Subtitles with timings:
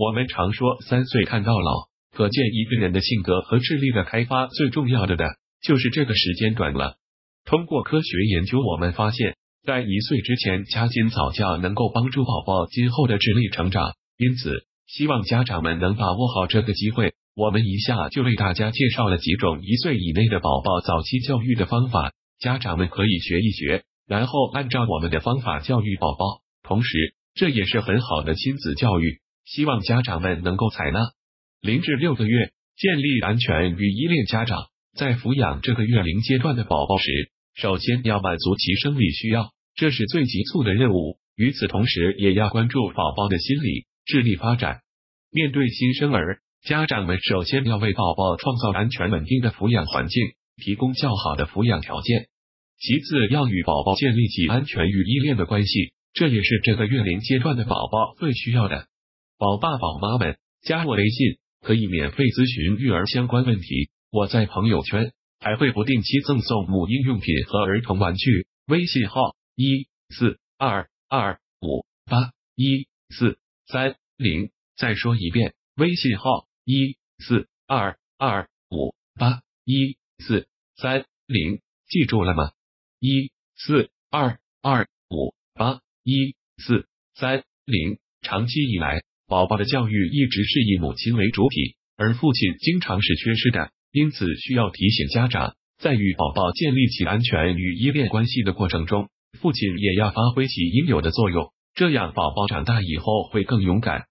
[0.00, 5.26] 我们常说三岁看到老，可见一个人的性格和智力的开发，最重要的的
[5.60, 6.96] 就是这个时间短了。
[7.44, 13.92] 通过科学研究，我们发现，在一岁之前加紧早教，能够帮助宝宝今后的智力成长。
[14.16, 17.12] 因此，希望家长们能把握好这个机会。
[17.36, 26.40] 我们一下就为大家介绍了几种一岁以内的宝宝早期教育的方法，家长们可以学一学，然后按照我们的方法教育宝宝。
[26.62, 31.00] 同时，这也是很好的亲子教育，希望家长们能够采纳。
[31.60, 34.26] 零至六个月，建立安全与依恋。
[34.26, 34.58] 家长
[34.96, 41.18] 在抚养这个月龄阶段的宝宝时，首先要满足其生理需要，这是最急促的任务。
[41.36, 44.80] 与此同时，也要关注宝宝的心理、智力发展。
[45.30, 46.40] 面对新生儿。
[46.62, 50.22] 家长们首先要为宝宝创造安全稳定的抚养环境，
[50.62, 52.28] 提供较好的抚养条件。
[52.78, 58.88] 其次，要与宝宝建立起安全与依恋的关系，这也是这个月龄阶段的宝宝最需要的。
[59.40, 63.88] 宝爸宝妈们，加我微信可以免费咨询育儿相关问题。
[64.10, 68.46] 我在朋友圈还会不定期赠送母婴用品和儿童玩具。
[68.66, 74.50] 微信号：一四二二五八一四三零。
[74.76, 76.46] 再说一遍，微信号。
[76.66, 82.52] 一四二二五八一四三零，记住了吗？
[82.98, 87.98] 一四二二五八一四三零。
[88.20, 99.08] 长期以来，宝宝的教育一直是以母亲为主体，而父亲经常是缺失的，因此需要提醒家长，在与宝宝建立起安全与依恋关系的过程中，
[99.40, 104.06] 父亲也要发挥起应有的作用，这样宝宝长大以后会更勇敢。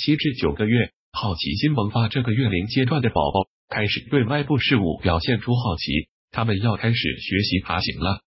[0.00, 0.92] 七至九个月。
[1.12, 8.20] 好奇心萌发，这个月龄阶段的宝宝开始对外部事物表现出好奇，他们要开始学习爬行了。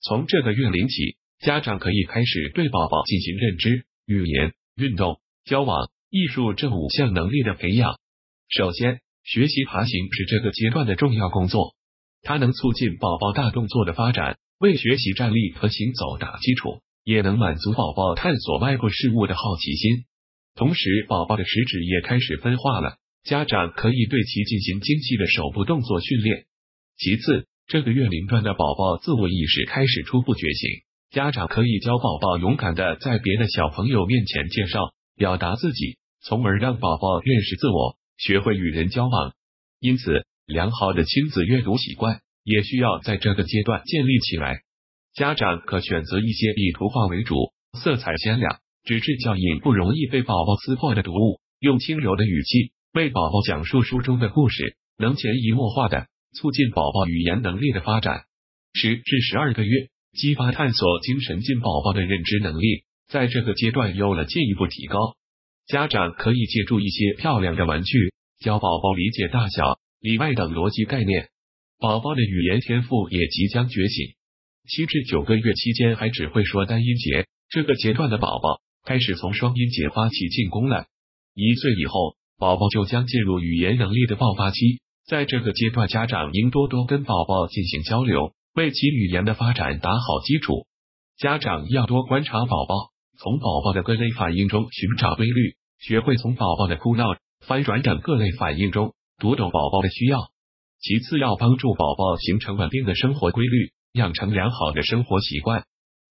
[0.00, 5.20] 从这个月龄起，家长可以开始对宝宝进行认知、语言、运动、
[5.50, 7.98] 交往、艺术这五项能力的培养。
[8.46, 11.74] 首先，学习爬行是这个阶段的重要工作，
[12.22, 20.04] 它能促进宝宝大动作的发展，为学习站立和行走打基础，也能满足宝宝探索外部事物的好奇心。
[20.54, 26.44] 同时，宝宝的食指也开始分化了，家长可以对其进行精细的手部动作训练。
[26.96, 30.70] 其次，这个月龄段的宝宝自我意识开始初步觉醒，
[31.10, 39.34] 家长可以教宝宝勇敢的在别的小朋友面前介绍、表达自己，从而让宝宝认识自我，学会与人交往。
[39.80, 44.60] 因此，良好的亲子阅读习惯也需要在这个阶段建立起来。
[45.14, 47.36] 家长可选择一些以图画为主、
[47.78, 48.60] 色彩鲜亮。
[48.82, 58.22] 纸质较硬、不容易被宝宝撕破的读物，用轻柔的语气为宝宝讲述书中的故事，能潜移默化的促进宝宝语言能力的发展。
[58.72, 65.16] 十至十二个月，激发探索精神进宝宝的认知能力，在这个阶段有了进一步提高。
[65.66, 71.28] 家长可以借助一些漂亮的玩具，教宝宝理解大小、里外等逻辑概念。
[71.78, 74.14] 宝宝的语言天赋也即将觉醒。
[74.68, 78.60] 七至九个月期间还只会说单音节，这个阶段的宝宝。
[78.84, 80.86] 开始从双音节发起进攻了。
[81.34, 84.80] 一岁以后，宝宝就将进入语言能力的爆发期。
[85.06, 90.66] 在这个阶段，家长应多多跟宝宝进行交流，为其语言的发展打好基础。
[91.18, 92.89] 家长要多观察宝宝，
[93.22, 97.04] 从宝宝的各类反应中寻找规律，学会从宝宝的哭闹、
[97.46, 100.30] 翻转等各类反应中读懂宝宝的需要。
[100.80, 105.64] 其次，要帮助宝宝形成稳定的生活规律，养成良好的生活习惯。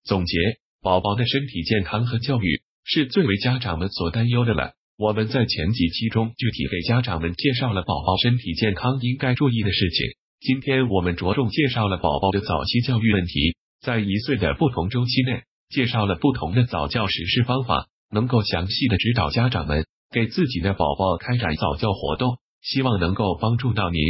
[0.04, 0.38] 总结。
[0.82, 4.76] 宝宝的身体健康和教育是最为家长们所担忧的了。
[4.98, 10.08] 我们在前几期中具体给家长们介绍了宝宝身体健康应该注意的事情。
[10.40, 24.02] 今天我们着重介绍了宝宝的早期教育问题，在一岁的不同周期内，介绍了不同的早教实施方法，能够详细的指导家长们给自己的宝宝开展早教活动，希望能够帮助到您。